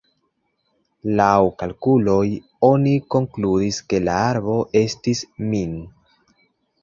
Laŭ 1.19 1.41
kalkuloj, 1.63 2.23
oni 2.69 2.93
konkludis, 3.15 3.79
ke 3.93 3.99
la 4.07 4.15
arbo 4.31 4.55
estis 4.83 5.21
min. 5.53 5.77